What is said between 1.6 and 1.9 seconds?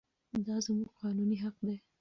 دی.